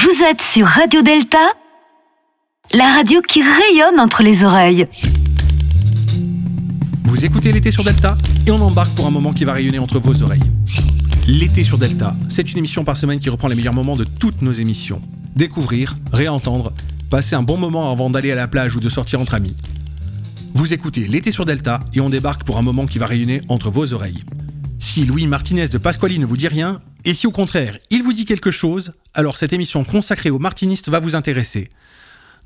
[0.00, 1.54] Vous êtes sur Radio Delta,
[2.72, 4.86] la radio qui rayonne entre les oreilles.
[7.04, 8.16] Vous écoutez l'été sur Delta
[8.46, 10.48] et on embarque pour un moment qui va rayonner entre vos oreilles.
[11.26, 14.40] L'été sur Delta, c'est une émission par semaine qui reprend les meilleurs moments de toutes
[14.40, 15.02] nos émissions.
[15.34, 16.72] Découvrir, réentendre,
[17.10, 19.56] passer un bon moment avant d'aller à la plage ou de sortir entre amis.
[20.54, 23.70] Vous écoutez l'été sur Delta et on débarque pour un moment qui va rayonner entre
[23.70, 24.22] vos oreilles.
[24.78, 28.12] Si Louis Martinez de Pasquali ne vous dit rien, et si au contraire il vous
[28.12, 31.68] dit quelque chose, alors cette émission consacrée aux martinistes va vous intéresser.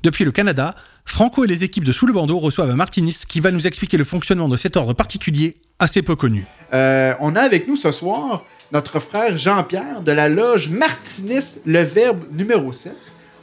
[0.01, 0.73] Depuis le Canada,
[1.05, 3.95] Franco et les équipes de Sous le bandeau reçoivent un martiniste qui va nous expliquer
[3.95, 6.47] le fonctionnement de cet ordre particulier assez peu connu.
[6.73, 11.83] Euh, on a avec nous ce soir notre frère Jean-Pierre de la loge martiniste Le
[11.83, 12.97] Verbe numéro 7.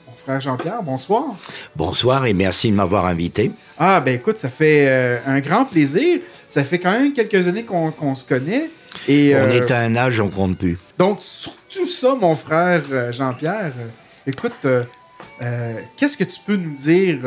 [0.09, 1.37] Mon frère Jean-Pierre, bonsoir.
[1.77, 3.53] Bonsoir et merci de m'avoir invité.
[3.79, 6.19] Ah, ben écoute, ça fait euh, un grand plaisir.
[6.49, 8.71] Ça fait quand même quelques années qu'on qu'on se connaît.
[9.09, 10.79] Et, On euh, est à un âge, on compte plus.
[10.99, 14.67] Donc, sur tout ça, mon frère euh, Jean-Pierre, euh, écoute,
[15.97, 17.19] qu'est-ce que tu peux nous dire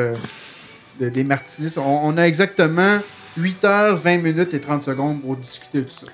[1.00, 1.78] de- des martinistes?
[1.78, 3.00] On, on a exactement
[3.36, 6.06] 8 heures, 20 minutes et 30 secondes pour discuter de ça.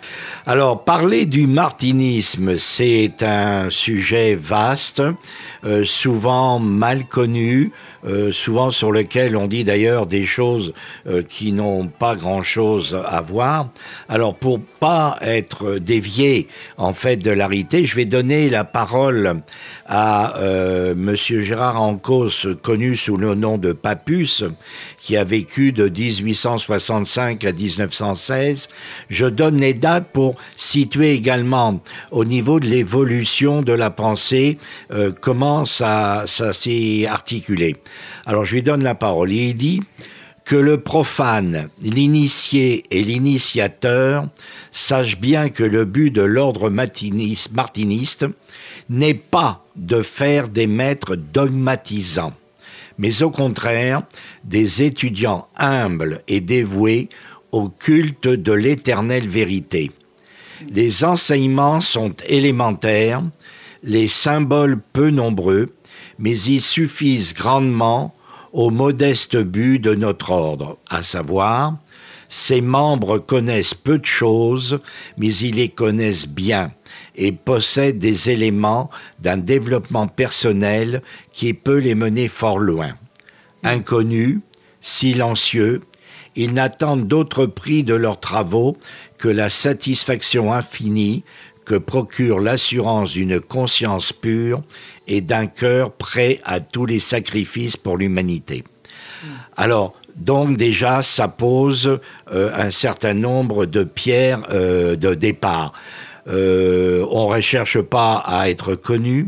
[0.45, 5.01] Alors, parler du martinisme, c'est un sujet vaste,
[5.65, 7.71] euh, souvent mal connu,
[8.05, 10.73] euh, souvent sur lequel on dit d'ailleurs des choses
[11.07, 13.69] euh, qui n'ont pas grand-chose à voir.
[14.07, 19.41] Alors, pour pas être dévié en fait de l'arité, je vais donner la parole
[19.85, 24.43] à euh, Monsieur Gérard Ancos, connu sous le nom de Papus,
[24.97, 28.69] qui a vécu de 1865 à 1916.
[29.09, 34.57] Je donne les dates pour situer également au niveau de l'évolution de la pensée
[34.91, 37.75] euh, comment ça, ça s'est articulé.
[38.25, 39.31] Alors je lui donne la parole.
[39.31, 39.81] Il dit
[40.45, 44.27] que le profane, l'initié et l'initiateur
[44.71, 48.25] sachent bien que le but de l'ordre martiniste
[48.89, 52.33] n'est pas de faire des maîtres dogmatisants,
[52.97, 54.01] mais au contraire
[54.43, 57.09] des étudiants humbles et dévoués
[57.51, 59.91] au culte de l'éternelle vérité.
[60.71, 63.23] Les enseignements sont élémentaires,
[63.83, 65.73] les symboles peu nombreux,
[66.19, 68.13] mais ils suffisent grandement
[68.53, 71.77] au modeste but de notre ordre, à savoir,
[72.27, 74.79] ses membres connaissent peu de choses,
[75.17, 76.71] mais ils les connaissent bien
[77.15, 81.01] et possèdent des éléments d'un développement personnel
[81.33, 82.93] qui peut les mener fort loin.
[83.63, 84.39] Inconnus,
[84.79, 85.81] silencieux,
[86.35, 88.77] ils n'attendent d'autre prix de leurs travaux
[89.17, 91.23] que la satisfaction infinie
[91.69, 94.63] que procure l'assurance d'une conscience pure
[95.05, 98.63] et d'un cœur prêt à tous les sacrifices pour l'humanité.
[99.55, 101.99] Alors, donc déjà, ça pose
[102.33, 105.73] euh, un certain nombre de pierres euh, de départ.
[106.27, 109.27] Euh, on ne recherche pas à être connu.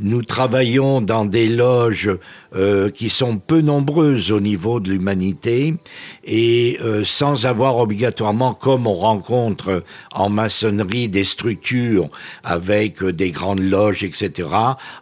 [0.00, 2.16] Nous travaillons dans des loges
[2.56, 5.74] euh, qui sont peu nombreuses au niveau de l'humanité
[6.22, 9.82] et euh, sans avoir obligatoirement, comme on rencontre
[10.12, 12.08] en maçonnerie, des structures
[12.44, 14.48] avec euh, des grandes loges, etc.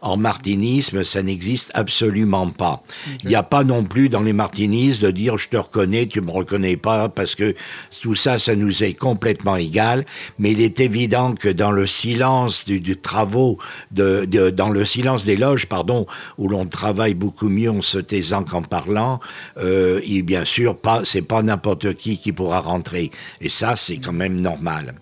[0.00, 2.82] En martinisme, ça n'existe absolument pas.
[3.22, 6.22] Il n'y a pas non plus dans les martinistes de dire je te reconnais, tu
[6.22, 7.54] me reconnais pas, parce que
[8.00, 10.06] tout ça, ça nous est complètement égal.
[10.38, 13.58] Mais il est évident que dans le silence du, travaux,
[13.90, 16.06] dans le silence des loges, pardon,
[16.38, 19.20] où l'on travaille beaucoup mieux en se taisant qu'en parlant,
[19.58, 23.10] euh, et bien sûr, pas, c'est pas n'importe qui qui pourra rentrer.
[23.40, 24.94] Et ça, c'est quand même normal.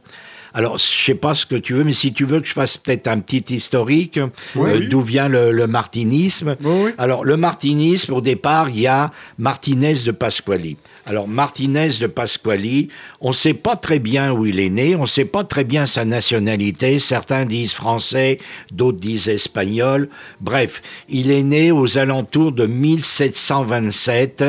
[0.53, 2.77] Alors, je sais pas ce que tu veux, mais si tu veux que je fasse
[2.77, 4.19] peut-être un petit historique
[4.57, 4.89] Oui, euh, oui.
[4.89, 6.57] d'où vient le, le martinisme.
[6.65, 6.91] Oui.
[6.99, 10.77] Alors, le martinisme, au départ, il y a Martinez de Pasquali.
[11.07, 12.89] Alors, Martinez de Pasquali,
[13.21, 15.65] on ne sait pas très bien où il est né, on ne sait pas très
[15.65, 16.99] bien sa nationalité.
[16.99, 18.39] Certains disent français,
[18.71, 20.09] d'autres disent espagnol.
[20.41, 24.45] Bref, il est né aux alentours de 1727.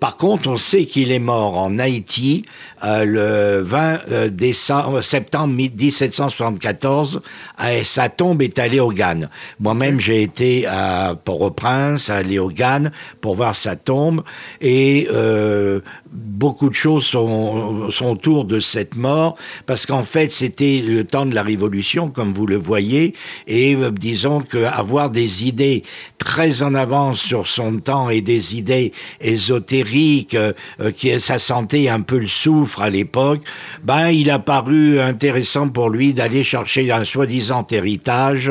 [0.00, 2.44] Par contre, on sait qu'il est mort en Haïti
[2.84, 7.22] euh, le 20 euh, décembre, septembre 1774.
[7.70, 9.28] et sa tombe est à Léogane.
[9.60, 12.90] Moi-même, j'ai été à Port-au-Prince, à Léogane,
[13.20, 14.24] pour voir sa tombe.
[14.60, 15.80] Et euh,
[16.10, 19.36] beaucoup de choses sont, sont autour de cette mort,
[19.66, 23.14] parce qu'en fait, c'était le temps de la Révolution, comme vous le voyez,
[23.46, 25.82] et euh, disons qu'avoir des idées
[26.18, 31.88] très en avance sur son temps et des idées ésotériques, euh, euh, qui sa santé
[31.88, 33.40] un peu le souffre à l'époque,
[33.82, 38.50] ben il a paru intéressant pour lui d'aller chercher un soi-disant héritage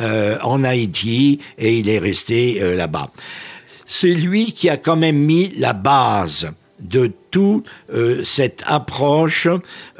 [0.00, 3.10] euh, en Haïti et il est resté là-bas.
[3.86, 6.50] C'est lui qui a quand même mis la base
[6.82, 9.48] de toute euh, cette approche.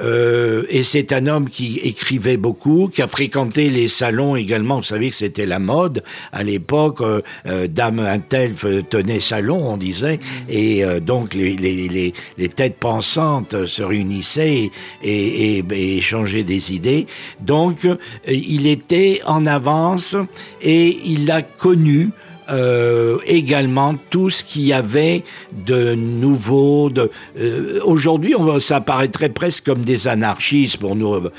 [0.01, 4.77] Euh, et c'est un homme qui écrivait beaucoup, qui a fréquenté les salons également.
[4.77, 6.03] Vous savez que c'était la mode
[6.33, 7.01] à l'époque.
[7.01, 7.23] Euh,
[7.69, 8.55] Dame Intel
[8.91, 10.21] tenait salon, on disait.
[10.49, 14.71] Et donc les, les, les, têtes pensantes se réunissaient
[15.03, 17.07] et, et, et échangeaient des idées.
[17.41, 17.87] Donc
[18.29, 20.17] il était en avance
[20.61, 22.11] et il a connu
[22.53, 26.91] euh, également tout ce qu'il y avait de nouveau.
[26.91, 31.31] De, euh, Aujourd'hui, ça apparaîtrait presque comme des anarchistes pour nous, euh,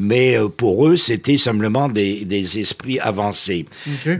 [0.00, 3.66] mais pour eux, c'était simplement des, des, esprits avancés.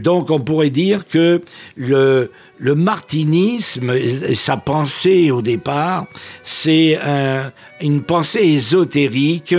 [0.01, 1.41] Donc, on pourrait dire que
[1.75, 2.31] le,
[2.61, 3.91] le martinisme,
[4.35, 6.05] sa pensée au départ,
[6.43, 6.99] c'est
[7.81, 9.55] une pensée ésotérique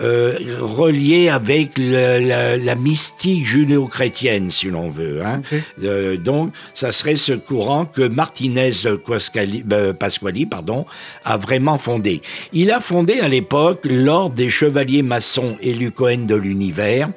[0.00, 5.24] euh, reliée avec la, mystique judéo-chrétienne, si l'on veut.
[5.24, 5.40] Hein.
[5.82, 10.84] Euh, donc, ça serait ce courant que Martinez euh, Pasquali pardon,
[11.24, 12.20] a vraiment fondé.
[12.52, 17.08] Il a fondé à l'époque l'ordre des chevaliers maçons élus Cohen de l'univers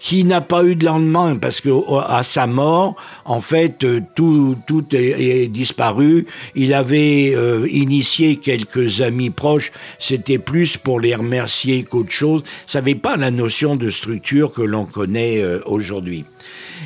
[0.00, 1.68] qui n'a pas eu de lendemain parce que
[2.08, 6.26] à sa mort, en fait, euh, tout, tout est, disparu.
[6.54, 9.70] Il avait euh, initié quelques amis proches.
[9.98, 12.42] C'était plus pour les remercier qu'autre chose.
[12.66, 16.24] Ça n'avait pas la notion de structure que l'on connaît euh, aujourd'hui.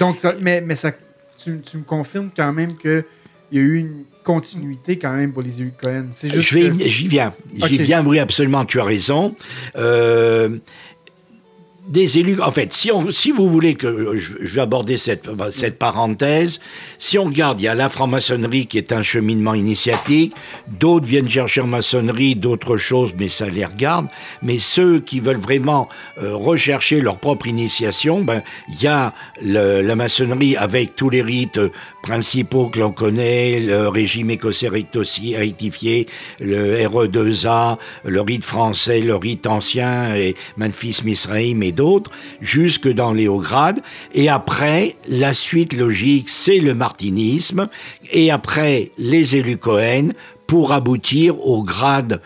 [0.00, 0.90] Donc, mais, mais ça,
[1.38, 3.05] tu, tu, me confirmes quand même que
[3.52, 6.06] il y a eu une continuité quand même pour les Cohen.
[6.12, 7.32] J'y viens.
[7.55, 9.37] J'y viens, oui, absolument, tu as raison.
[9.76, 10.49] Euh,
[11.86, 12.40] des élus.
[12.40, 16.60] En fait, si, on, si vous voulez que je, vais aborder cette, cette parenthèse,
[16.98, 20.34] si on regarde, il y a la franc-maçonnerie qui est un cheminement initiatique,
[20.81, 24.08] d'autres viennent chercher en maçonnerie d'autres choses, mais ça les regarde.
[24.42, 25.88] Mais ceux qui veulent vraiment
[26.22, 31.60] euh, rechercher leur propre initiation, ben, il y a la maçonnerie avec tous les rites
[32.05, 36.06] principaux que l'on connaît, le régime écossais rectifié,
[36.39, 42.11] le RE2A, le rite français, le rite ancien, et Memphis Misraïm et d'autres,
[42.43, 43.81] jusque dans les hauts grades.
[44.12, 47.71] Et après, la suite logique, c'est le martinisme.
[48.12, 50.11] Et après, les élus Cohen
[50.47, 52.21] pour aboutir au grade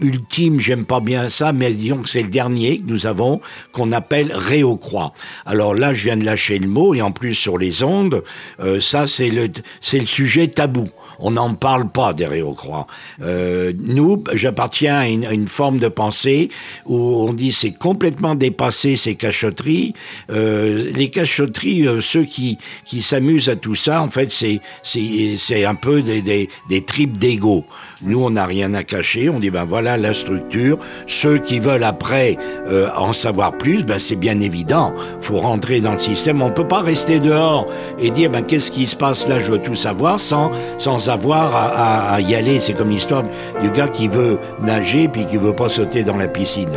[0.00, 3.40] ultime, j'aime pas bien ça, mais disons que c'est le dernier que nous avons,
[3.72, 5.12] qu'on appelle Réau-Croix.
[5.44, 8.22] Alors là, je viens de lâcher le mot, et en plus sur les ondes,
[8.60, 9.48] euh, ça c'est le,
[9.80, 10.88] c'est le sujet tabou
[11.18, 12.86] on n'en parle pas des Réau-Croix.
[13.22, 16.50] Euh, nous, j'appartiens à une, forme de pensée
[16.86, 19.94] où on dit c'est complètement dépassé ces cachotteries.
[20.30, 25.64] Euh, les cachotteries, euh, ceux qui, qui s'amusent à tout ça, en fait, c'est, c'est,
[25.64, 27.64] un peu des, des, des tripes d'ego.
[28.02, 29.30] Nous, on n'a rien à cacher.
[29.30, 30.78] On dit, ben voilà la structure.
[31.06, 32.36] Ceux qui veulent après
[32.68, 34.94] euh, en savoir plus, ben c'est bien évident.
[35.20, 36.42] faut rentrer dans le système.
[36.42, 37.66] On ne peut pas rester dehors
[37.98, 41.56] et dire, ben qu'est-ce qui se passe là, je veux tout savoir, sans, sans avoir
[41.56, 42.60] à, à y aller.
[42.60, 43.24] C'est comme l'histoire
[43.62, 46.76] du gars qui veut nager puis qui veut pas sauter dans la piscine.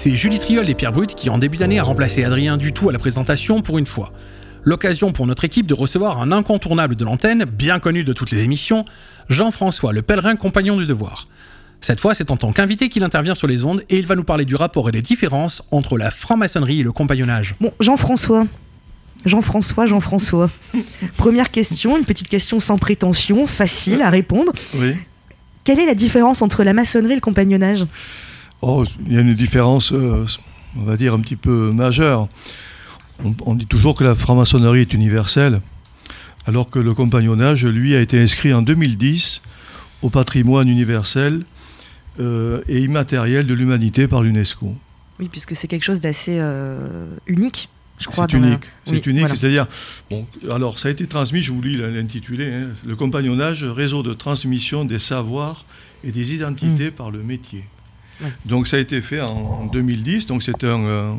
[0.00, 2.92] C'est Julie Triol et Pierre Brut qui, en début d'année, a remplacé Adrien Dutout à
[2.92, 4.12] la présentation pour une fois.
[4.62, 8.44] L'occasion pour notre équipe de recevoir un incontournable de l'antenne, bien connu de toutes les
[8.44, 8.84] émissions,
[9.28, 11.24] Jean-François, le pèlerin compagnon du devoir.
[11.80, 14.22] Cette fois, c'est en tant qu'invité qu'il intervient sur les ondes et il va nous
[14.22, 17.56] parler du rapport et des différences entre la franc-maçonnerie et le compagnonnage.
[17.60, 18.46] Bon, Jean-François.
[19.24, 20.48] Jean-François, Jean-François.
[21.16, 24.52] Première question, une petite question sans prétention, facile à répondre.
[24.76, 24.94] Oui.
[25.64, 27.84] Quelle est la différence entre la maçonnerie et le compagnonnage?
[28.62, 30.24] Oh, il y a une différence, euh,
[30.76, 32.28] on va dire, un petit peu majeure.
[33.24, 35.60] On, on dit toujours que la franc-maçonnerie est universelle,
[36.46, 39.42] alors que le compagnonnage, lui, a été inscrit en 2010
[40.02, 41.42] au patrimoine universel
[42.20, 44.74] euh, et immatériel de l'humanité par l'UNESCO.
[45.20, 48.26] Oui, puisque c'est quelque chose d'assez euh, unique, je crois.
[48.30, 48.64] C'est la- unique.
[48.86, 49.20] C'est Oui, unique.
[49.20, 49.34] voilà.
[49.36, 49.66] C'est-à-dire,
[50.10, 54.14] bon, alors ça a été transmis, je vous lis l'intitulé, hein, le compagnonnage, réseau de
[54.14, 55.64] transmission des savoirs
[56.04, 57.64] et des identités par le métier.
[58.44, 61.14] Donc ça a été fait en, en 2010, donc c'est un, euh,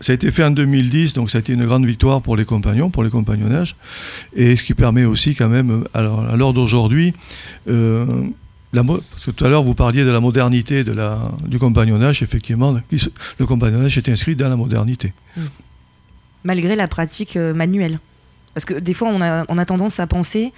[0.00, 2.44] ça a été fait en 2010, donc ça a été une grande victoire pour les
[2.44, 3.76] compagnons, pour les compagnonnages,
[4.34, 7.14] et ce qui permet aussi quand même, alors, à l'heure d'aujourd'hui,
[7.68, 8.06] euh,
[8.72, 12.78] parce que tout à l'heure vous parliez de la modernité de la, du compagnonnage, effectivement,
[13.38, 15.12] le compagnonnage est inscrit dans la modernité.
[16.44, 17.98] malgré la pratique euh, manuelle.
[18.54, 20.52] Parce que des fois, on a, on a tendance à penser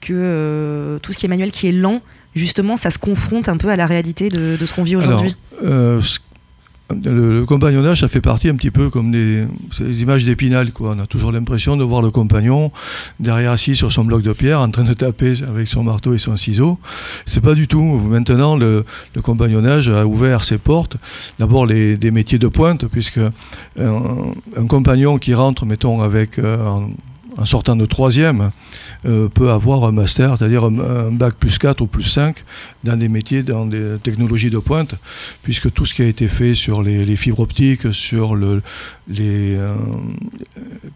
[0.00, 2.02] que euh, tout ce qui est manuel, qui est lent,
[2.34, 5.34] justement, ça se confronte un peu à la réalité de, de ce qu'on vit aujourd'hui.
[5.64, 6.00] Euh,
[6.90, 9.46] le, le compagnonnage, ça fait partie un petit peu comme des,
[10.00, 10.72] images d'épinal.
[10.72, 10.94] Quoi.
[10.96, 12.72] On a toujours l'impression de voir le compagnon
[13.20, 16.18] derrière assis sur son bloc de pierre en train de taper avec son marteau et
[16.18, 16.78] son ciseau.
[17.26, 17.82] C'est pas du tout.
[17.82, 20.96] Maintenant, le, le compagnonnage a ouvert ses portes.
[21.38, 23.32] D'abord, les, des métiers de pointe, puisque un,
[24.56, 26.56] un compagnon qui rentre, mettons, avec euh,
[27.38, 28.50] en, en sortant de troisième,
[29.06, 32.44] euh, peut avoir un master, c'est-à-dire un, un bac plus 4 ou plus 5
[32.84, 34.94] dans des métiers, dans des technologies de pointe,
[35.42, 38.62] puisque tout ce qui a été fait sur les, fibres optiques, sur le,
[39.08, 39.74] les, euh,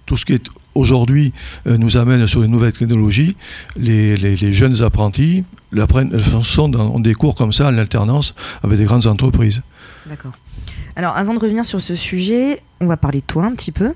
[0.06, 1.32] tout ce qui est aujourd'hui
[1.66, 3.37] euh, nous amène sur les nouvelles technologies,
[3.76, 5.44] les, jeunes apprentis
[6.42, 9.62] sont dans des cours comme ça en alternance avec des grandes entreprises.
[10.06, 10.32] D'accord.
[10.96, 13.94] Alors, avant de revenir sur ce sujet, on va parler de toi un petit peu.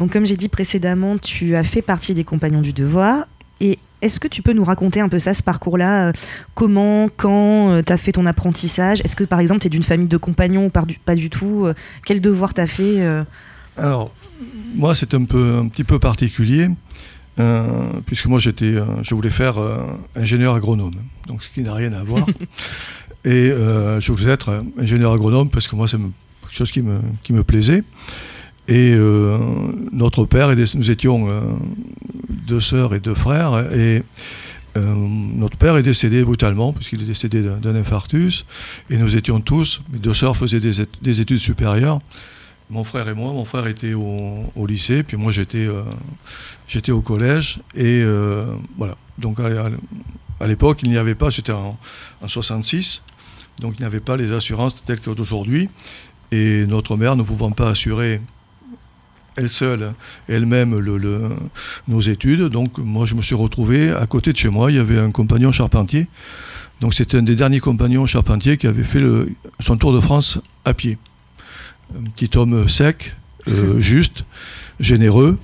[0.00, 3.26] Donc, comme j'ai dit précédemment, tu as fait partie des Compagnons du Devoir.
[3.60, 6.12] Et est-ce que tu peux nous raconter un peu ça, ce parcours-là euh,
[6.54, 9.00] Comment, quand tu as fait ton apprentissage?
[9.02, 11.30] Est-ce que, par exemple, tu es d'une famille de compagnons ou pas du, pas du
[11.30, 11.74] tout Euh,
[12.04, 13.24] Quel devoir tu as fait euh?
[13.76, 14.12] Alors,
[14.74, 16.68] moi, c'est un, peu, un petit peu particulier,
[17.38, 17.64] euh,
[18.06, 19.84] puisque moi, j'étais, euh, je voulais faire euh,
[20.14, 20.94] ingénieur agronome,
[21.26, 22.26] donc ce qui n'a rien à voir.
[23.24, 26.82] Et euh, je voulais être euh, ingénieur agronome parce que moi, c'est quelque chose qui
[26.82, 27.82] me, qui me plaisait.
[28.66, 29.38] Et euh,
[29.92, 31.40] notre père, nous étions euh,
[32.30, 34.02] deux sœurs et deux frères, et
[34.76, 38.46] euh, notre père est décédé brutalement, puisqu'il est décédé d'un infarctus,
[38.88, 42.00] et nous étions tous, mes deux sœurs faisaient des, ét- des études supérieures,
[42.70, 45.68] mon frère et moi, mon frère était au, lycée, puis moi j'étais
[46.90, 48.02] au collège, et
[48.78, 48.96] voilà.
[49.18, 51.78] Donc à, l'époque, il n'y avait pas, c'était en,
[52.22, 53.02] en 66,
[53.60, 55.68] donc il n'y avait pas les assurances telles qu'aujourd'hui,
[56.32, 58.22] et notre mère ne pouvant pas assurer
[59.36, 59.92] elle seule,
[60.28, 61.30] elle-même, le- le-
[61.88, 62.42] nos études.
[62.42, 64.70] Donc moi, je me suis retrouvé à côté de chez moi.
[64.70, 66.06] Il y avait un compagnon charpentier.
[66.80, 70.38] Donc c'était un des derniers compagnons charpentiers qui avait fait le- son tour de France
[70.64, 70.98] à pied.
[71.98, 73.16] Un petit homme sec,
[73.48, 74.24] euh, juste,
[74.80, 75.38] généreux,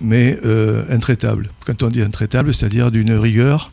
[0.00, 1.50] mais euh, intraitable.
[1.66, 3.70] Quand on dit intraitable, c'est-à-dire d'une rigueur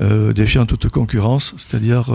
[0.00, 1.54] euh, défiant toute concurrence.
[1.56, 2.12] C'est-à-dire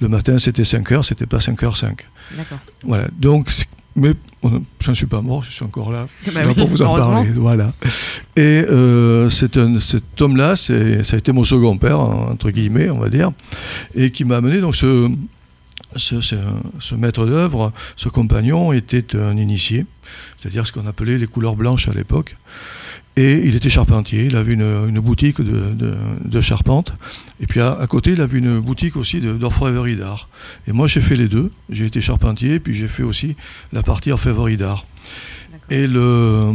[0.00, 2.06] le matin c'était 5 heures, c'était pas 5 heures 5.
[2.36, 2.58] D'accord.
[2.84, 3.08] Voilà.
[3.18, 3.50] Donc,
[3.96, 6.06] mais on- j'en suis pas mort, je suis encore là.
[6.24, 7.30] Je suis Bah là oui, pour vous en parler.
[7.36, 7.72] Voilà.
[8.36, 9.56] Et euh, cet
[10.20, 13.30] homme-là, ça a été mon second père, entre guillemets, on va dire,
[13.94, 15.10] et qui m'a amené donc ce.
[15.96, 16.36] Ce, ce-
[16.78, 19.84] ce maître d'œuvre, ce compagnon, était un initié,
[20.38, 22.34] c'est-à-dire ce qu'on appelait les couleurs blanches à l'époque.
[23.16, 26.94] Et il était charpentier, il avait une, une boutique de, de- de charpente.
[27.40, 30.28] Et puis à, à côté, il avait une boutique aussi d'orfèvrerie d'art.
[30.66, 31.50] Et moi, j'ai fait les deux.
[31.68, 33.36] J'ai été charpentier, puis j'ai fait aussi
[33.72, 34.86] la partie orfèvrerie d'art.
[35.68, 36.52] Et le,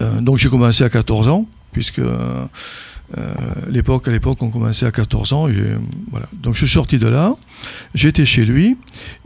[0.00, 2.46] euh, donc j'ai commencé à 14 ans, puisque euh,
[3.68, 5.48] l'époque, à l'époque, on commençait à 14 ans.
[5.48, 5.76] et, euh,
[6.10, 6.26] voilà.
[6.32, 7.36] Donc je suis sorti de là,
[7.94, 8.76] j'étais chez lui,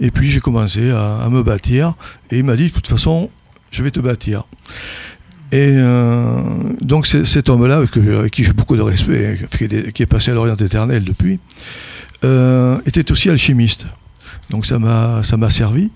[0.01, 1.95] et puis j'ai commencé à, à me bâtir.
[2.33, 3.31] Et il m'a dit, de toute façon,
[3.71, 4.45] je vais te bâtir.
[5.51, 6.41] Et euh,
[6.81, 10.35] donc cet homme-là, avec, qui j'ai beaucoup de respect, qui est, qui est passé à
[10.35, 11.39] l'Orient éternel depuis,
[12.25, 13.87] euh, était aussi alchimiste.
[14.51, 15.91] Donc ça m'a servi.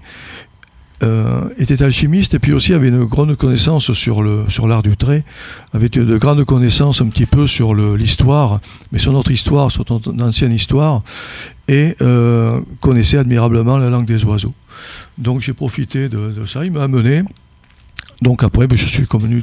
[1.03, 4.97] euh, était alchimiste et puis aussi avait une grande connaissance sur le sur l'art du
[4.97, 5.25] trait,
[5.73, 8.61] avait de grandes connaissances un petit peu sur l'histoire,
[8.93, 11.03] mais sur notre histoire, sur notre ancienne histoire,
[11.69, 14.55] et euh, connaissait admirablement la langue des oiseaux.
[15.19, 17.23] Donc j'ai profité de, ça, il m'a amené.
[18.23, 19.43] Donc après, ben, je suis convenu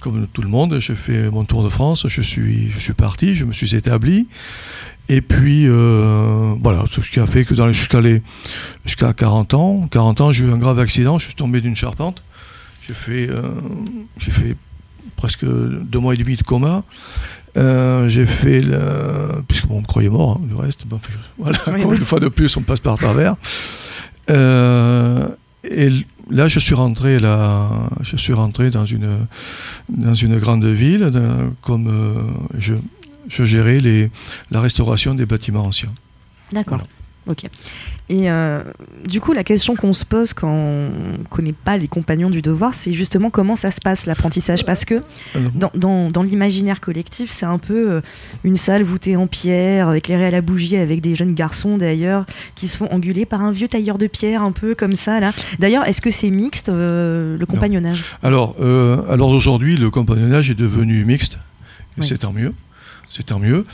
[0.00, 3.34] comme tout le monde, j'ai fait mon tour de France, je suis, je suis parti,
[3.34, 4.26] je me suis établi.
[5.10, 8.00] Et puis, euh, voilà, ce qui a fait que jusqu'à
[8.86, 12.22] jusqu'à 40 ans, 40 ans, j'ai eu un grave accident, je suis tombé d'une charpente.
[12.86, 13.50] J'ai fait, euh,
[14.18, 14.56] fait
[15.16, 16.84] presque deux mois et demi de coma.
[17.56, 19.42] Euh, j'ai fait le.
[19.46, 20.86] Puisque bon, on me croyait mort, hein, le reste.
[21.38, 23.34] voilà, une fois de plus, on passe par travers.
[24.28, 25.90] et
[26.30, 29.26] là, je suis rentré, là, je suis rentré dans une,
[29.88, 31.10] dans une grande ville,
[31.62, 32.74] comme je
[33.30, 34.10] je gérais les,
[34.50, 35.92] la restauration des bâtiments anciens.
[36.52, 36.86] D'accord.
[37.26, 37.44] Ok.
[38.10, 38.64] Et euh,
[39.08, 42.42] du coup, la question qu'on se pose quand on ne connaît pas les compagnons du
[42.42, 44.64] devoir, c'est justement comment ça se passe l'apprentissage.
[44.64, 45.02] Parce que
[45.54, 48.00] dans, dans, dans l'imaginaire collectif, c'est un peu euh,
[48.42, 52.66] une salle voûtée en pierre, éclairée à la bougie, avec des jeunes garçons d'ailleurs qui
[52.66, 55.20] se font engueuler par un vieux tailleur de pierre, un peu comme ça.
[55.20, 55.32] là.
[55.60, 58.02] D'ailleurs, est-ce que c'est mixte euh, le compagnonnage?
[58.24, 58.56] Alors,
[59.08, 61.38] alors aujourd'hui, le compagnonnage est devenu mixte.
[62.00, 62.52] C'est tant mieux
[63.10, 63.64] c'est tant mieux.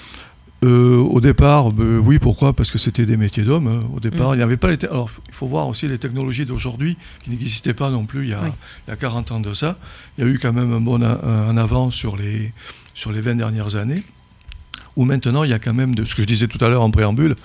[0.65, 2.55] Euh, au départ, ben oui, pourquoi?
[2.55, 3.69] Parce que c'était des métiers d'hommes.
[3.69, 3.87] Hein.
[3.95, 4.35] Au départ, mm.
[4.35, 4.83] il n'y avait pas les.
[4.87, 8.35] Alors, il faut voir aussi les technologies d'aujourd'hui qui n'existaient pas non plus il y,
[8.35, 8.41] a,
[8.87, 9.79] il y, a, 40 ans de ça.
[10.17, 12.53] Il y a eu quand même un bon un avant sur les,
[12.95, 14.03] sur les 20 dernières années.
[14.97, 16.81] Où maintenant, il y a quand même, de, ce que je disais tout à l'heure
[16.81, 17.37] en préambule,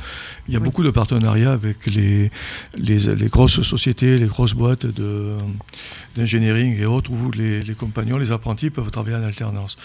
[0.47, 2.31] il y a beaucoup de partenariats avec les,
[2.77, 4.85] les, les, grosses sociétés, les grosses boîtes
[6.15, 9.75] d'engineering et autres, où les, les compagnons, les apprentis peuvent travailler en alternance.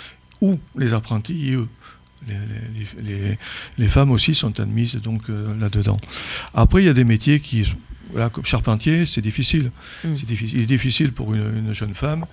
[0.41, 1.67] Ou les apprentis, eux
[3.79, 5.99] les, femmes aussi sont admises donc euh, là-dedans.
[6.55, 7.73] Après, il y a des métiers qui,
[8.11, 9.71] voilà, comme charpentier, c'est difficile.
[10.05, 10.17] Mm.
[10.17, 10.59] C'est difficile.
[10.59, 12.27] Il est difficile pour une, jeune femme.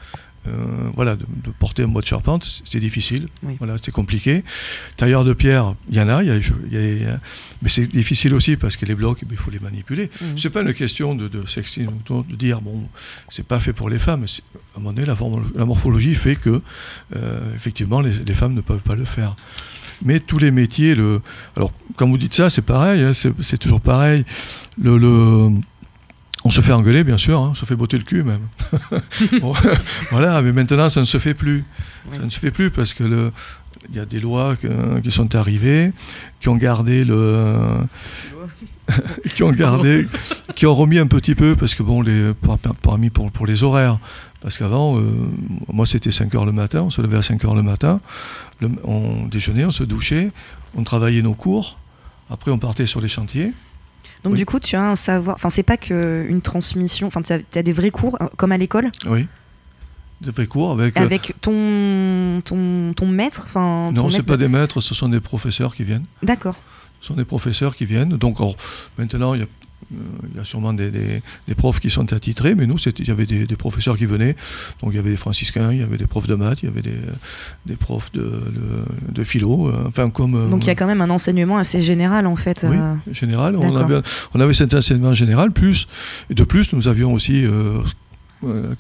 [0.46, 0.52] Euh,
[0.94, 3.28] voilà, de, porter un bois de charpente, c'est difficile.
[3.60, 4.44] Voilà, c'est compliqué.
[4.98, 7.20] Tailleur de pierre, il y en a, y a,
[7.62, 10.10] mais c'est difficile aussi parce que les blocs, il faut les manipuler.
[10.20, 10.38] Ce mm.
[10.38, 12.90] C'est pas une question de, de sexisme, de dire bon,
[13.30, 14.26] c'est pas fait pour les femmes.
[14.26, 15.08] À un moment donné,
[15.56, 16.62] la, morphologie fait que
[17.16, 19.38] euh, effectivement, les, les, femmes ne peuvent pas le faire
[20.04, 21.22] mais tous les métiers, le...
[21.56, 24.26] alors quand vous dites ça, c'est pareil, hein, c'est toujours pareil.
[24.82, 25.50] Le,
[26.46, 28.48] On se fait engueuler, bien sûr, hein, on se fait botter le cul même.
[30.12, 31.64] voilà, mais maintenant, ça ne se fait plus.
[32.12, 33.32] Ça ne se fait plus parce que
[33.90, 34.56] il y a des lois
[35.04, 35.92] qui sont arrivées,
[36.40, 37.86] qui ont gardé le,
[39.36, 40.08] qui ont gardé,
[40.56, 42.32] qui ont remis un petit peu parce que bon, les,
[42.82, 44.00] parmi pour, pour les horaires,
[44.44, 45.06] parce qu'avant, euh,
[45.72, 48.02] moi c'était 5 heures le matin, on se levait à 5 heures le matin,
[48.84, 50.32] on déjeunait, on se douchait,
[50.76, 51.80] on travaillait nos cours,
[52.30, 53.54] après on partait sur les chantiers.
[54.26, 57.64] Donc du coup, tu as un savoir, enfin c'est pas qu'une transmission, enfin tu as,
[57.64, 58.92] des vrais cours euh, comme à l'école?
[59.08, 59.28] Oui.
[60.20, 60.98] Des vrais cours avec...
[60.98, 65.74] Euh, avec ton, ton, ton maître Non, ce pas des maîtres, ce sont des professeurs
[65.74, 66.06] qui viennent.
[66.22, 66.56] D'accord.
[67.00, 68.18] Ce sont des professeurs qui viennent.
[68.18, 68.40] Donc
[68.98, 69.48] maintenant, il y a
[69.92, 73.26] il y a sûrement des, des, profs qui sont attitrés, mais nous, il y avait
[73.26, 74.36] des, professeurs qui venaient.
[74.82, 76.70] Donc il y avait des franciscains, il y avait des profs de maths, il y
[76.70, 76.98] avait des,
[77.66, 78.42] des profs de,
[79.10, 79.70] de, philo.
[79.70, 82.36] Euh, enfin, comme, euh, Donc il y a quand même un enseignement assez général en
[82.36, 82.66] fait.
[82.70, 82.78] Oui,
[83.12, 83.56] général.
[83.58, 84.02] On avait,
[84.34, 85.88] on avait cet enseignement général, plus,
[86.30, 87.46] et de plus, nous avions aussi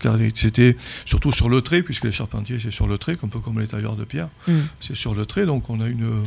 [0.01, 3.39] car c'était surtout sur le trait, puisque les charpentiers c'est sur le trait, un peu
[3.39, 4.53] comme les tailleurs de pierre, mm.
[4.81, 6.23] c'est sur le trait, donc on a une,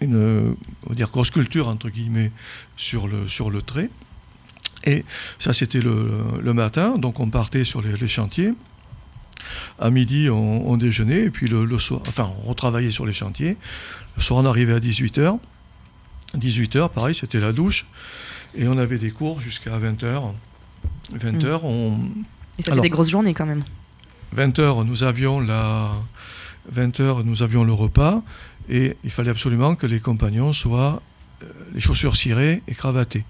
[0.00, 2.32] une on va dire grosse culture entre guillemets
[2.76, 3.90] sur le, sur le trait.
[4.84, 5.04] Et
[5.38, 6.10] ça c'était le,
[6.42, 8.52] le, matin, donc on partait sur les, chantiers.
[9.78, 13.56] À midi, on, déjeunait, et puis le, soir, enfin, on retravaillait sur les chantiers.
[14.16, 15.38] Le soir, on arrivait à 18h.
[16.36, 17.86] 18h, pareil, c'était la douche.
[18.54, 20.32] Et on avait des cours jusqu'à 20h.
[21.14, 21.98] 20h, on.
[22.58, 23.62] Et ça fait des grosses journées quand même.
[24.36, 25.92] 20h, nous avions la.
[26.74, 28.22] 20h, nous avions le repas.
[28.68, 31.02] Et il fallait absolument que les compagnons soient
[31.42, 33.24] euh, les chaussures cirées et cravatés.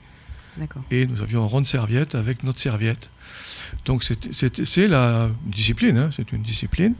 [0.92, 3.10] Et nous avions un rond de serviette avec notre serviette.
[3.84, 6.94] Donc c'est la discipline, hein, c'est une discipline.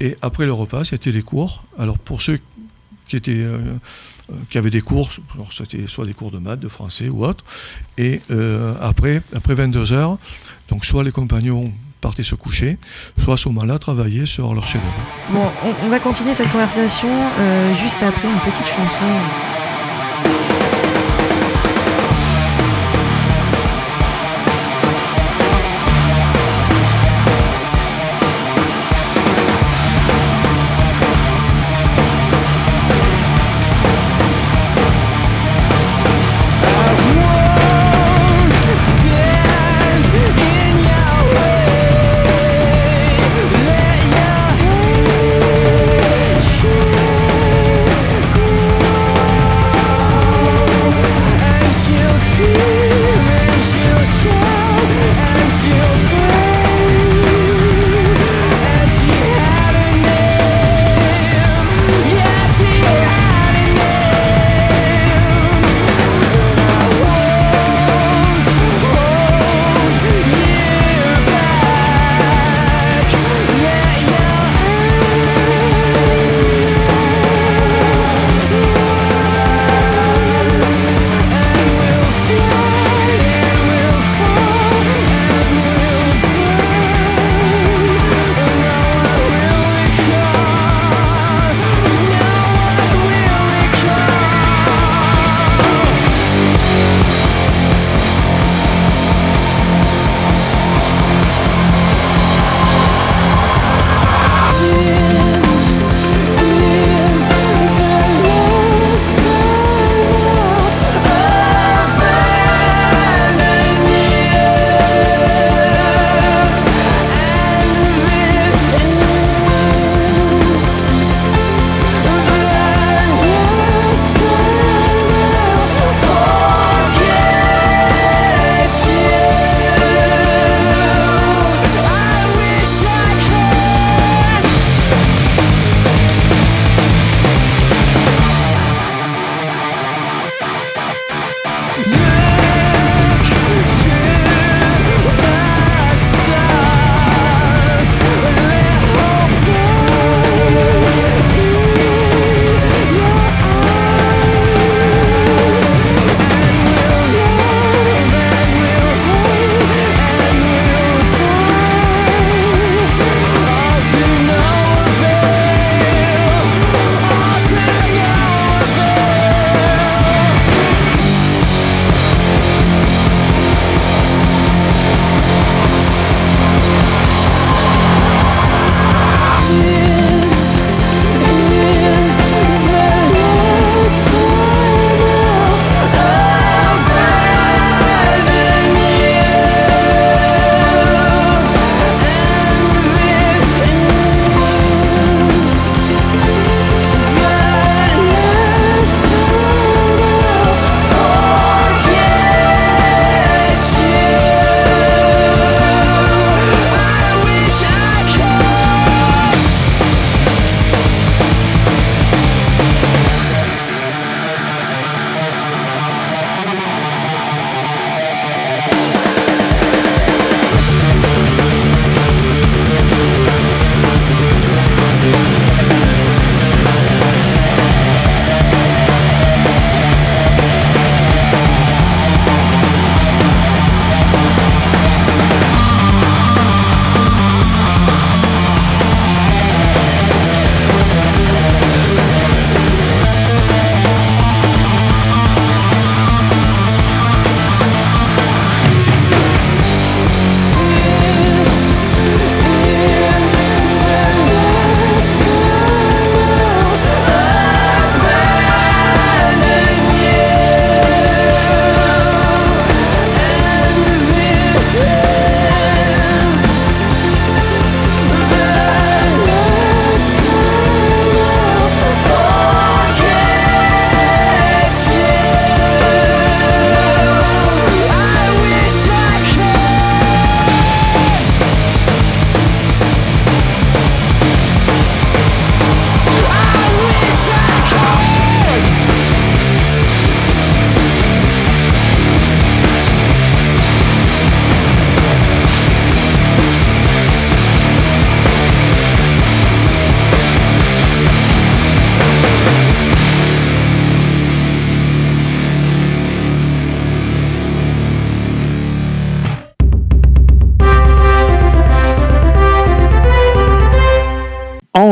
[0.00, 1.64] Et après le repas, c'était les cours.
[1.78, 2.40] Alors pour ceux
[3.06, 3.74] qui étaient euh,
[4.30, 5.10] euh, qui avaient des cours,
[5.52, 7.44] c'était soit des cours de maths, de français ou autre.
[7.98, 8.20] Et
[8.80, 10.18] après, après 22 heures,
[10.68, 12.76] donc soit les compagnons partaient se coucher,
[13.16, 14.82] soit à ce moment-là travailler sur leur chef
[15.30, 15.50] Bon,
[15.84, 19.51] on, va continuer cette conversation euh, juste après une petite chanson.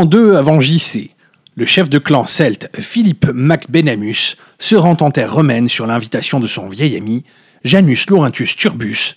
[0.01, 1.11] An 2 avant JC,
[1.57, 6.47] le chef de clan celte Philippe MacBenamus se rend en terre romaine sur l'invitation de
[6.47, 7.23] son vieil ami
[7.65, 9.15] Janus Laurentus Turbus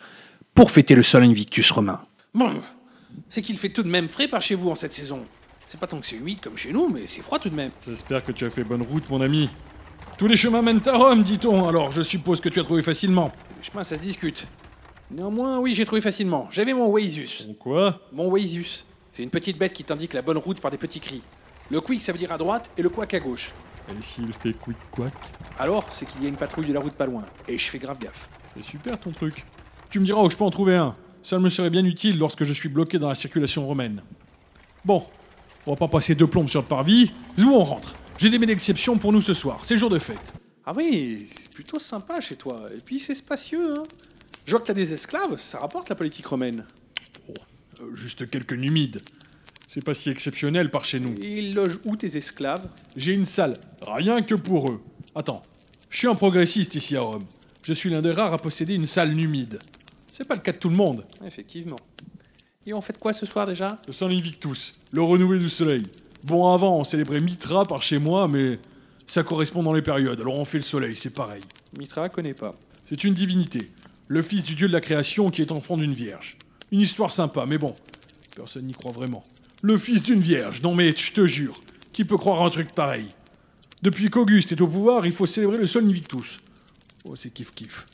[0.54, 2.02] pour fêter le sol invictus romain.
[2.34, 2.52] Bon,
[3.30, 5.22] c'est qu'il fait tout de même frais par chez vous en cette saison.
[5.69, 7.72] C'est pas tant que c'est humide comme chez nous, mais c'est froid tout de même.
[7.88, 9.50] J'espère que tu as fait bonne route, mon ami.
[10.17, 13.32] Tous les chemins mènent à Rome, dit-on, alors je suppose que tu as trouvé facilement.
[13.58, 14.48] Le chemin, ça se discute.
[15.10, 16.50] Néanmoins, oui, j'ai trouvé facilement.
[16.52, 17.48] J'avais mon Wazus.
[17.58, 18.02] Quoi?
[18.12, 18.86] Mon Wazus.
[19.13, 21.21] C'est une petite bête qui t'indique la bonne route par des petits cris.
[21.69, 23.54] Le quick, ça veut dire à droite, et le quack à gauche.
[23.88, 25.13] Et s'il fait quick quack
[25.60, 27.23] Alors, c'est qu'il y a une patrouille de la route pas loin.
[27.47, 28.28] Et je fais grave gaffe.
[28.52, 29.45] C'est super ton truc.
[29.91, 30.97] Tu me diras où je peux en trouver un.
[31.21, 34.02] Ça me serait bien utile lorsque je suis bloqué dans la circulation romaine.
[34.84, 35.06] Bon,
[35.67, 37.12] on va pas passer deux plombes sur le parvis.
[37.38, 39.60] Où on rentre J'ai des mets d'exception pour nous ce soir.
[39.63, 40.34] C'est jour de fête.
[40.65, 42.63] Ah oui, c'est plutôt sympa chez toi.
[42.76, 43.84] Et puis c'est spacieux, hein.
[44.47, 46.65] Je vois que t'as des esclaves, ça rapporte la politique romaine.
[47.30, 47.34] Oh,
[47.93, 49.02] juste quelques numides.
[49.67, 51.15] C'est pas si exceptionnel par chez nous.
[51.22, 52.69] Et ils logent où tes esclaves?
[52.96, 54.82] J'ai une salle, rien que pour eux.
[55.15, 55.41] Attends,
[55.89, 57.26] je suis un progressiste ici à Rome.
[57.63, 59.60] Je suis l'un des rares à posséder une salle numide.
[60.12, 61.06] C'est pas le cas de tout le monde.
[61.26, 61.80] Effectivement.
[62.65, 63.82] Et on fait de quoi ce soir déjà?
[63.88, 65.88] Le San Invictus, le renouvelé du soleil.
[66.24, 68.60] Bon, avant, on célébrait Mitra par chez moi, mais
[69.08, 71.41] ça correspond dans les périodes, alors on fait le soleil, c'est pareil.
[71.78, 72.56] Mitra connaît pas.
[72.86, 73.72] C'est une divinité,
[74.08, 76.38] le fils du dieu de la création qui est enfant d'une vierge.
[76.73, 77.75] Une histoire sympa, mais bon,
[78.36, 79.23] personne n'y croit vraiment.
[79.62, 83.05] Le fils d'une vierge, non mais je te jure, qui peut croire un truc pareil?
[83.83, 86.39] Depuis qu'Auguste est au pouvoir, il faut célébrer le Sol Invictus.
[87.05, 87.86] Oh, c'est kiff kiff.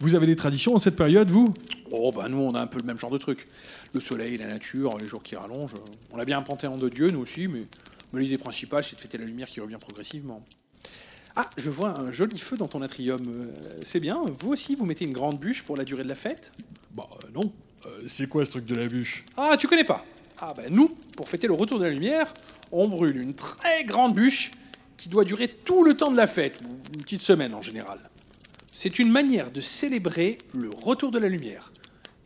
[0.00, 1.54] Vous avez des traditions en cette période, vous?
[1.90, 3.48] Oh, bah nous, on a un peu le même genre de truc.
[3.94, 5.76] Le soleil, la nature, les jours qui rallongent.
[6.12, 7.62] On a bien un panthéon de dieu, nous aussi, mais,
[8.12, 10.44] mais l'idée principale, c'est de fêter la lumière qui revient progressivement.
[11.34, 13.22] Ah, je vois un joli feu dans ton atrium.
[13.26, 13.46] Euh,
[13.82, 14.22] C'est bien.
[14.38, 16.52] Vous aussi, vous mettez une grande bûche pour la durée de la fête?
[16.94, 17.54] Bah euh, non.
[17.88, 20.04] Euh, c'est quoi ce truc de la bûche Ah, tu connais pas
[20.38, 22.32] Ah, bah nous, pour fêter le retour de la lumière,
[22.72, 24.50] on brûle une très grande bûche
[24.96, 27.98] qui doit durer tout le temps de la fête, ou une petite semaine en général.
[28.72, 31.72] C'est une manière de célébrer le retour de la lumière.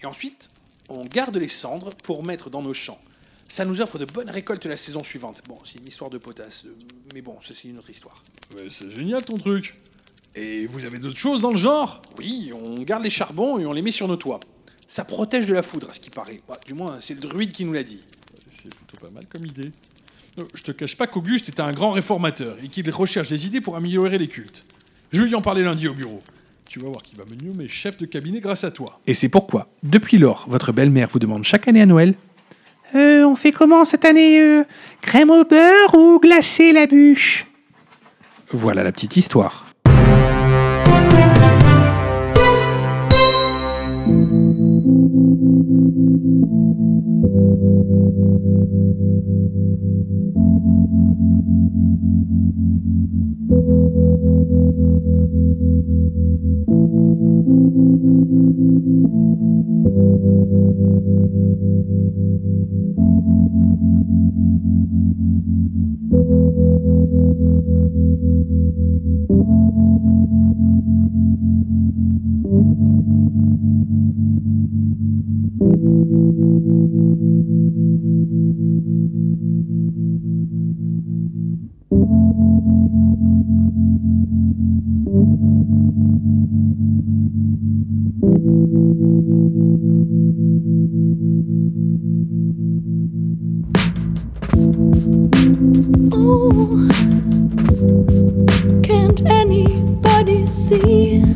[0.02, 0.48] Et ensuite,
[0.88, 3.00] on garde les cendres pour mettre dans nos champs.
[3.48, 5.42] Ça nous offre de bonnes récoltes la saison suivante.
[5.46, 6.74] Bon, c'est une histoire de potasse, euh,
[7.14, 8.22] mais bon, ça c'est une autre histoire.
[8.54, 9.74] Ouais, c'est génial ton truc.
[10.34, 12.00] Et vous avez d'autres choses dans le genre?
[12.16, 14.40] Oui, on garde les charbons et on les met sur nos toits.
[14.94, 16.42] Ça protège de la foudre, à ce qui paraît.
[16.46, 18.02] Bah, du moins, c'est le druide qui nous l'a dit.
[18.50, 19.72] C'est plutôt pas mal comme idée.
[20.36, 23.62] Non, je te cache pas qu'Auguste est un grand réformateur et qu'il recherche des idées
[23.62, 24.64] pour améliorer les cultes.
[25.10, 26.20] Je vais lui en parler lundi au bureau.
[26.68, 29.00] Tu vas voir qu'il va me nommer chef de cabinet grâce à toi.
[29.06, 32.14] Et c'est pourquoi, depuis lors, votre belle-mère vous demande chaque année à Noël
[32.94, 34.62] Euh, on fait comment cette année euh,
[35.00, 37.46] Crème au beurre ou glacé la bûche?
[38.50, 39.61] Voilà la petite histoire.
[100.80, 101.31] See?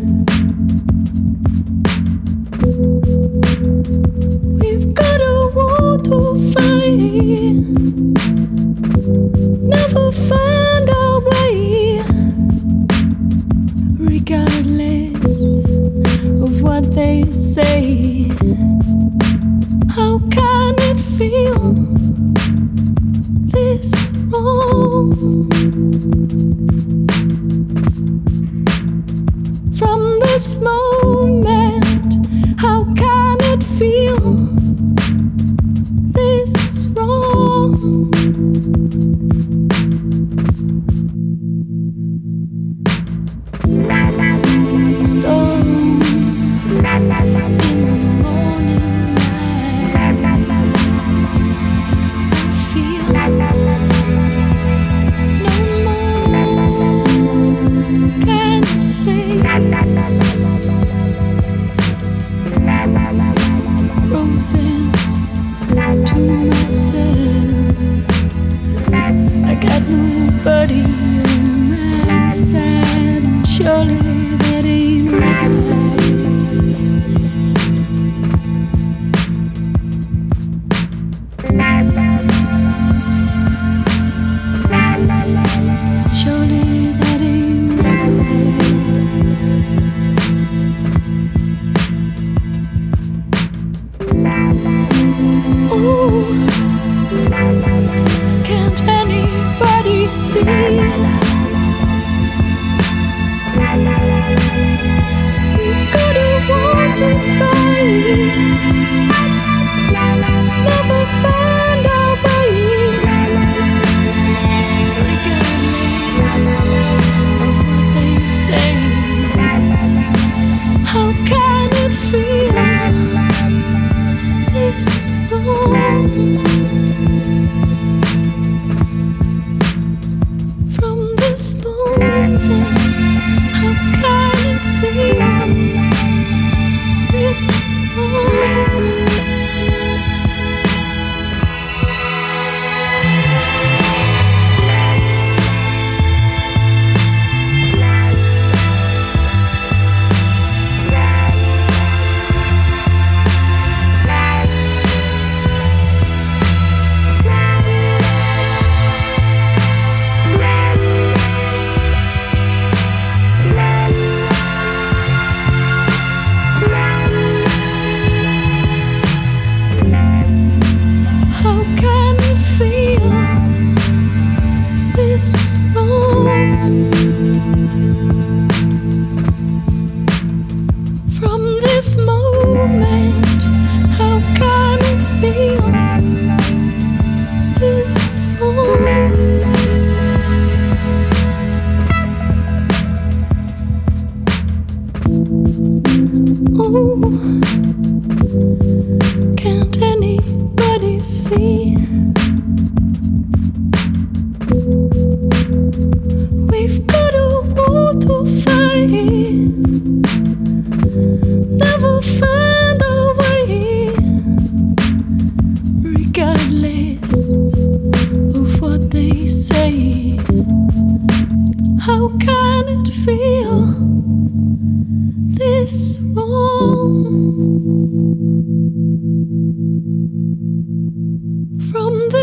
[73.66, 74.15] 这里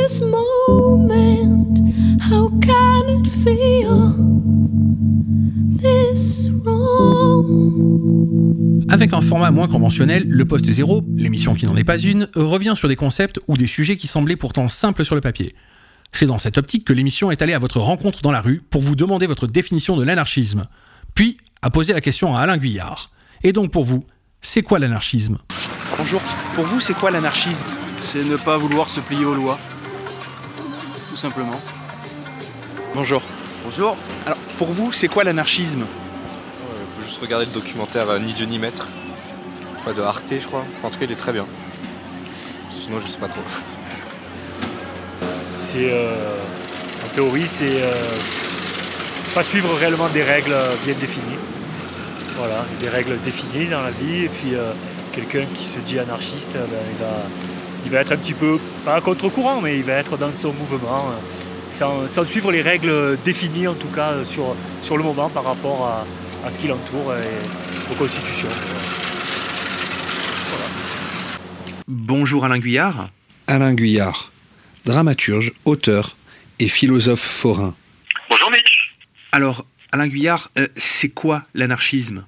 [0.04, 1.80] this moment,
[2.19, 4.13] how can it feel
[5.82, 8.04] this wrong?
[8.90, 12.73] Avec un format moins conventionnel, le poste zéro, l'émission qui n'en est pas une, revient
[12.75, 15.56] sur des concepts ou des sujets qui semblaient pourtant simples sur le papier.
[16.12, 18.82] C'est dans cette optique que l'émission est allée à votre rencontre dans la rue pour
[18.82, 20.63] vous demander votre définition de l'anarchisme,
[21.15, 23.06] puis a posé la question à Alain Guyard.
[23.42, 24.04] Et donc pour vous,
[24.42, 25.38] c'est quoi l'anarchisme?
[25.98, 26.21] Bonjour,
[26.56, 27.65] pour vous c'est quoi l'anarchisme?
[28.12, 29.58] C'est ne pas vouloir se plier aux lois.
[31.14, 31.62] Tout simplement.
[32.96, 33.22] Bonjour.
[33.64, 33.96] Bonjour.
[34.26, 35.86] Alors pour vous c'est quoi l'anarchisme?
[35.86, 38.88] Il faut juste regarder le documentaire euh, Ni Dieu ni Maître.
[39.86, 40.66] Ouais, de Arte, je crois.
[40.80, 41.46] Enfin, en tout cas, il est très bien.
[42.76, 43.44] Sinon, je sais pas trop.
[45.68, 46.40] C'est euh,
[47.06, 47.94] en théorie, c'est euh,
[49.36, 51.38] pas suivre réellement des règles bien définies.
[52.38, 54.24] Voilà, des règles définies dans la vie.
[54.24, 54.72] Et puis euh,
[55.12, 57.28] quelqu'un qui se dit anarchiste, ben, il, va,
[57.86, 60.54] il va être un petit peu, pas à contre-courant, mais il va être dans son
[60.54, 61.13] mouvement, euh,
[61.65, 65.44] sans, sans suivre les règles définies en tout cas euh, sur, sur le moment par
[65.44, 66.06] rapport à,
[66.46, 68.50] à ce qui l'entoure et aux constitutions.
[71.88, 73.10] Bonjour Alain Guyard.
[73.48, 74.31] Alain Guyard,
[74.86, 76.15] dramaturge, auteur
[76.60, 77.75] et philosophe forain.
[78.29, 78.96] Bonjour Mitch.
[79.31, 82.25] Alors Alain Guyard, euh, c'est quoi l'anarchisme?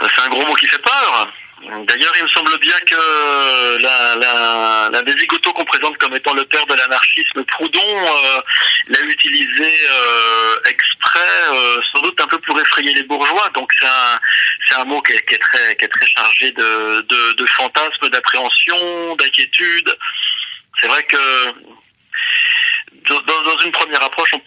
[0.00, 1.32] C'est un gros mot qui fait peur.
[1.70, 6.34] D'ailleurs, il me semble bien que la, la, la des zigotos qu'on présente comme étant
[6.34, 8.40] le père de l'anarchisme, Proudhon, euh,
[8.88, 13.50] l'a utilisé euh, exprès, euh, sans doute un peu pour effrayer les bourgeois.
[13.54, 17.06] Donc c'est un, un mot qui est, qui est très, qui est très chargé de,
[17.08, 19.96] de, de fantasmes, d'appréhension, d'inquiétude.
[20.80, 21.54] C'est vrai que
[23.08, 24.40] dans, dans- une première approche, on,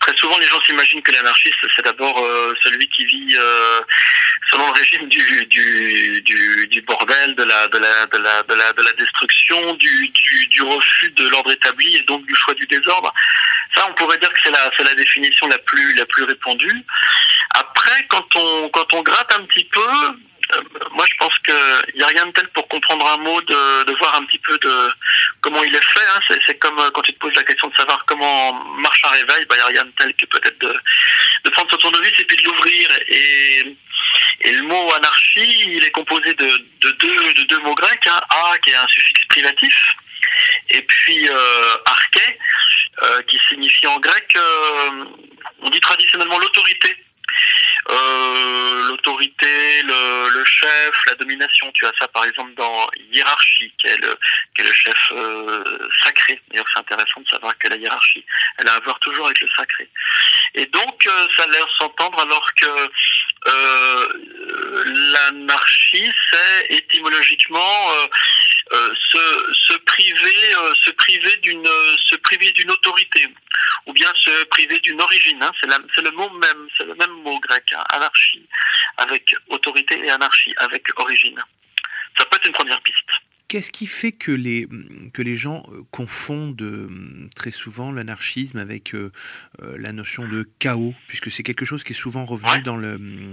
[0.00, 3.80] très souvent les gens s'imaginent que l'anarchiste c'est d'abord euh, celui qui vit euh,
[4.50, 8.54] selon le régime du, du, du, du bordel, de la, de la, de la, de
[8.54, 12.54] la, de la destruction, du, du, du refus de l'ordre établi et donc du choix
[12.54, 13.12] du désordre.
[13.74, 16.82] Ça, on pourrait dire que c'est la, c'est la définition la plus, la plus répandue.
[17.54, 19.88] Après, quand on, quand on gratte un petit peu,
[20.92, 24.16] moi je pense qu'il n'y a rien de tel pour comprendre un mot, de, voir
[24.16, 24.88] un petit peu de
[25.40, 26.06] comment il est fait.
[26.10, 26.36] Hein.
[26.46, 29.44] C'est, comme euh, quand tu te poses la question de savoir comment marche un réveil,
[29.46, 32.36] bah, il n'y a rien de tel que peut-être de, prendre son tournevis et puis
[32.36, 32.88] de l'ouvrir.
[33.08, 33.76] Et,
[34.44, 36.48] le mot anarchie, il est composé de,
[36.80, 38.20] de, deux, de deux mots grecs, hein.
[38.28, 39.74] a qui est un suffixe privatif,
[40.70, 42.38] et puis euh, arché,
[43.02, 45.04] euh, qui signifie en grec, euh,
[45.62, 46.94] on dit traditionnellement l'autorité.
[47.90, 48.41] Euh,
[49.84, 51.70] le, chef, la domination.
[51.72, 56.40] Tu as ça par exemple dans hiérarchie, qui est le, chef euh, sacré.
[56.50, 58.24] D'ailleurs, c'est intéressant de savoir que la hiérarchie,
[58.58, 59.88] elle a à voir toujours avec le sacré.
[60.54, 62.90] Et donc, euh, ça laisse s'entendre alors que
[63.48, 64.08] euh,
[64.84, 68.08] l'anarchie, c'est étymologiquement euh, euh,
[68.72, 71.66] se, se priver, euh, se priver d'une,
[72.08, 73.26] se priver d'une autorité,
[73.86, 75.42] ou bien se priver d'une origine.
[75.42, 75.52] hein.
[75.60, 78.46] c'est, le mot même, c'est le même mot grec, hein, anarchie
[78.96, 81.38] avec autorité et anarchie avec origine.
[82.18, 83.10] Ça peut être une première piste.
[83.48, 84.66] Qu'est-ce qui fait que les,
[85.12, 86.88] que les gens euh, confondent euh,
[87.36, 89.12] très souvent l'anarchisme avec euh,
[89.60, 92.94] euh, la notion de chaos, puisque c'est quelque chose qui est souvent revenu dans le,
[92.94, 93.32] euh,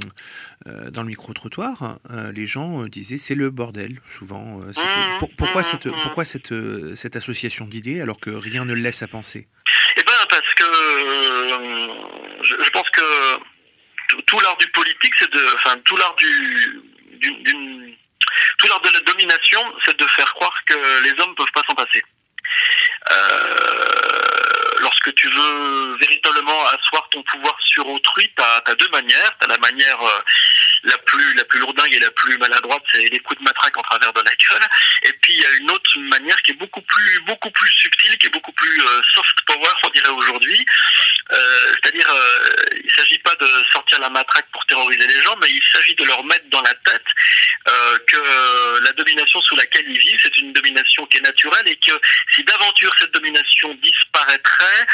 [0.65, 4.61] dans le micro-trottoir Euh, Les gens euh, disaient c'est le bordel, souvent.
[4.61, 8.73] euh, c'était- Pour- pourquoi cette, pourquoi cette, euh, cette association d'idées alors que rien ne
[8.73, 9.47] le laisse à penser?
[9.97, 11.93] Eh ben parce que euh,
[12.43, 13.37] je, je pense que
[14.09, 16.81] tout, tout l'art du politique, c'est de, enfin tout l'art du,
[17.19, 17.95] d'une-
[18.57, 21.75] tout l'art de la domination, c'est de faire croire que les hommes peuvent pas s'en
[21.75, 22.03] passer.
[23.11, 24.58] Euh,
[24.99, 29.31] lorsque tu veux véritablement asseoir ton pouvoir sur autrui, tu as, deux manières.
[29.39, 30.19] Tu as la manière euh,
[30.83, 33.81] la plus la plus lourdingue et la plus maladroite, c'est les coups de matraque en
[33.81, 34.67] travers de la gueule.
[35.03, 38.17] Et puis il y a une autre manière qui est beaucoup plus beaucoup plus subtile,
[38.17, 40.65] qui est beaucoup plus euh, soft power, on dirait aujourd'hui.
[41.31, 42.07] Euh, C'est-à-dire,
[42.83, 46.03] il s'agit pas de sortir la matraque pour terroriser les gens, mais il s'agit de
[46.05, 47.05] leur mettre dans la tête
[48.07, 51.91] que la domination sous laquelle ils vivent, c'est une domination qui est naturelle et que
[52.33, 54.87] si d'aventure cette domination disparaîtrait,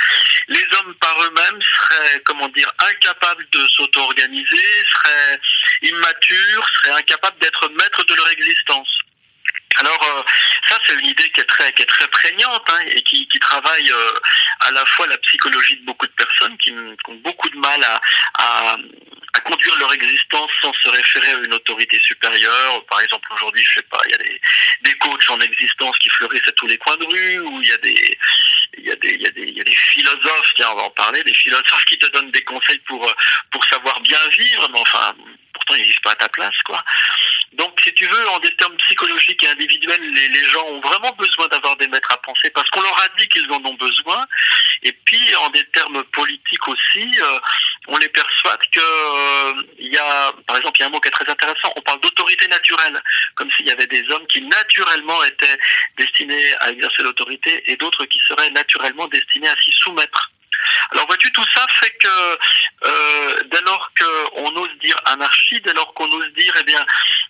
[0.48, 5.40] les hommes par eux-mêmes seraient, comment dire, incapables de s'auto-organiser, seraient
[5.82, 8.90] immatures, seraient incapables d'être maîtres de leur existence.
[9.78, 10.24] Alors euh,
[10.70, 13.40] ça c'est une idée qui est très qui est très prégnante hein, et qui, qui
[13.40, 14.20] travaille euh,
[14.62, 17.84] à la fois la psychologie de beaucoup de personnes qui, qui ont beaucoup de mal
[17.84, 18.02] à,
[18.40, 18.78] à,
[19.34, 22.86] à conduire leur existence sans se référer à une autorité supérieure.
[22.86, 24.42] Par exemple aujourd'hui je sais pas il y a des,
[24.82, 27.74] des coachs en existence qui fleurissent à tous les coins de rue ou il y
[27.74, 28.18] a des
[28.78, 30.76] il y a des il y a des il y a des philosophes tiens on
[30.76, 33.14] va en parler des philosophes qui te donnent des conseils pour euh,
[33.52, 35.16] pour savoir bien vivre mais enfin
[35.56, 36.84] pourtant ils vivent pas à ta place quoi.
[37.58, 41.48] Donc, si tu veux, en des termes psychologiques et individuels, les, gens ont vraiment besoin
[41.48, 44.26] d'avoir des maîtres à penser parce qu'on leur a dit qu'ils en ont besoin.
[44.84, 47.40] Et puis, en des termes politiques aussi, euh,
[47.88, 51.00] on les persuade que euh, il y a, par exemple, il y a un mot
[51.00, 51.72] qui est très intéressant.
[51.76, 53.02] On parle d'autorité naturelle,
[53.36, 55.58] comme s'il y avait des hommes qui naturellement étaient
[55.98, 60.32] destinés à exercer l'autorité et d'autres qui seraient naturellement destinés à s'y soumettre.
[60.92, 62.38] Alors vois-tu, tout ça fait que
[62.86, 66.86] euh, dès lors qu'on ose dire anarchie, dès lors qu'on ose dire, eh bien,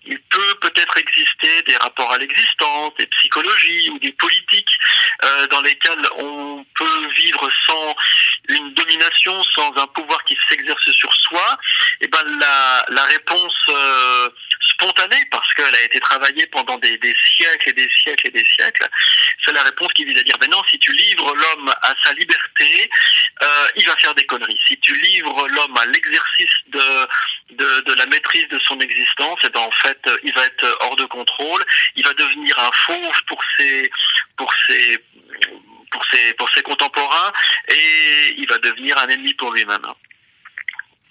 [0.05, 4.77] il peut peut-être exister des rapports à l'existence, des psychologies ou des politiques
[5.23, 7.95] euh, dans lesquelles on peut vivre sans
[8.49, 11.57] une domination, sans un pouvoir qui s'exerce sur soi,
[12.01, 14.29] eh ben la, réponse euh,
[14.69, 16.99] spontanée, parce qu'elle a été travaillée pendant des,
[17.37, 18.87] siècles et des siècles et des siècles,
[19.43, 22.13] c'est la réponse qui vise à dire, ben non, si tu livres l'homme à sa
[22.13, 22.89] liberté,
[23.41, 24.59] euh, il va faire des conneries.
[24.67, 27.07] Si tu livres l'homme à l'exercice de,
[27.51, 31.05] de, la maîtrise de son existence, et ben en fait, il va être hors de
[31.05, 31.65] contrôle.
[31.95, 33.91] Il va devenir un fauve pour ses
[34.37, 34.99] pour ses
[35.91, 37.33] pour ses pour ses contemporains
[37.69, 39.85] et il va devenir un ennemi pour lui-même.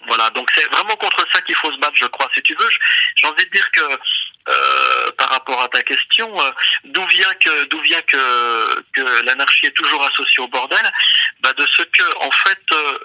[0.07, 2.29] Voilà, donc c'est vraiment contre ça qu'il faut se battre, je crois.
[2.33, 2.69] Si tu veux,
[3.15, 3.81] j'ai envie de dire que
[4.47, 6.51] euh, par rapport à ta question, euh,
[6.83, 10.91] d'où vient que d'où vient que l'anarchie est toujours associée au bordel?
[11.39, 12.97] Bah De ce que en fait euh,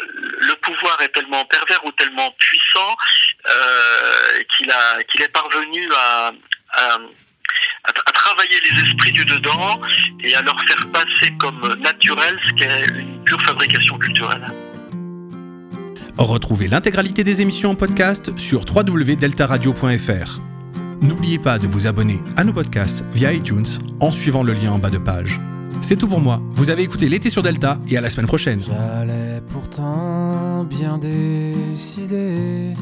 [0.00, 2.96] le, pouvoir est tellement pervers ou tellement puissant
[4.56, 6.32] qu'il a qu'il est parvenu à
[6.72, 6.98] à,
[7.84, 9.80] à travailler les esprits du dedans
[10.24, 14.44] et à leur faire passer comme naturel ce qu'est une pure fabrication culturelle.
[16.18, 20.40] Retrouvez l'intégralité des émissions en podcast sur www.deltaradio.fr.
[21.02, 23.66] N'oubliez pas de vous abonner à nos podcasts via iTunes
[24.00, 25.38] en suivant le lien en bas de page.
[25.82, 26.40] C'est tout pour moi.
[26.52, 28.62] Vous avez écouté l'été sur Delta et à la semaine prochaine.
[28.66, 32.72] J'allais pourtant bien décidé,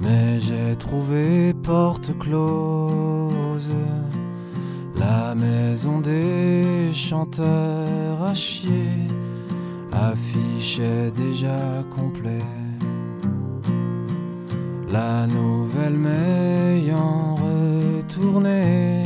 [0.00, 3.70] mais j'ai trouvé porte close.
[5.00, 8.22] La maison des chanteurs
[9.94, 11.58] affichait déjà
[11.96, 12.46] complet.
[14.90, 19.04] La nouvelle m'ayant retourné,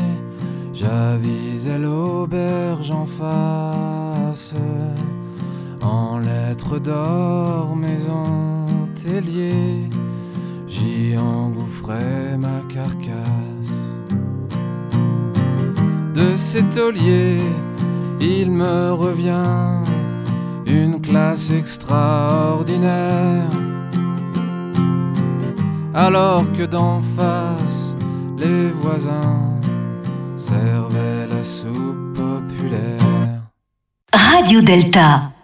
[0.73, 4.55] j'avisais l'auberge en face.
[5.83, 8.25] En lettres d'or, maison
[8.97, 9.89] tellier,
[10.67, 13.73] j'y engouffrais ma carcasse.
[16.15, 17.39] De cet taulier,
[18.21, 19.85] il me revient
[20.67, 23.51] une classe extraordinaire.
[25.95, 27.97] Alors que d'en face,
[28.39, 29.59] les voisins
[30.37, 33.43] servaient la soupe populaire.
[34.13, 35.36] Radio Delta.